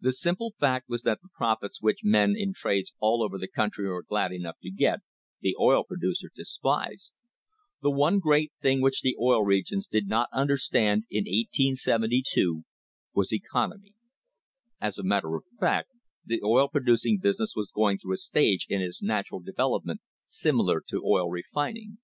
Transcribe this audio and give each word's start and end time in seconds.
The 0.00 0.12
simple 0.12 0.54
fact 0.58 0.88
was 0.88 1.02
that 1.02 1.20
the 1.20 1.28
profits 1.36 1.82
which 1.82 2.00
men 2.02 2.34
in 2.34 2.54
trades 2.54 2.94
all 2.98 3.22
over 3.22 3.36
the 3.36 3.46
country 3.46 3.86
were 3.86 4.02
glad 4.02 4.32
enough 4.32 4.56
to 4.62 4.70
get, 4.70 5.00
the 5.42 5.54
oil 5.60 5.84
producer 5.84 6.30
despised.yThe 6.34 7.94
one 7.94 8.20
great 8.20 8.54
thing 8.62 8.80
which 8.80 9.04
"AN 9.04 9.08
UNHOLY 9.10 9.16
ALLIANCE" 9.18 9.28
the 9.28 9.36
Oil 9.36 9.44
Regions 9.44 9.86
did 9.86 10.06
not 10.08 10.30
understand 10.32 11.04
in 11.10 11.24
1872 11.24 12.64
was 13.12 13.34
economy. 13.34 13.92
As 14.80 14.96
a 14.98 15.02
matter 15.04 15.36
of 15.36 15.44
fact 15.60 15.90
the 16.24 16.40
oil 16.42 16.66
producing 16.66 17.18
business 17.18 17.52
was 17.54 17.70
going 17.70 17.98
through 17.98 18.14
a 18.14 18.16
stage 18.16 18.64
in 18.70 18.80
its 18.80 19.02
natural 19.02 19.40
development 19.40 20.00
similar 20.24 20.80
to 20.88 21.04
oil 21.04 21.30
refin 21.30 21.76
ing. 21.76 21.98